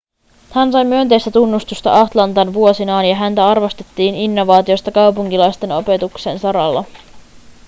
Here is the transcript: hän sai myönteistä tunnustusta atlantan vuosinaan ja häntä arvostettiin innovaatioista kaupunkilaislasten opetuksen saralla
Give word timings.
hän 0.49 0.71
sai 0.71 0.85
myönteistä 0.85 1.31
tunnustusta 1.31 2.01
atlantan 2.01 2.53
vuosinaan 2.53 3.05
ja 3.09 3.15
häntä 3.15 3.47
arvostettiin 3.47 4.15
innovaatioista 4.15 4.91
kaupunkilaislasten 4.91 5.71
opetuksen 5.71 6.39
saralla 6.39 6.83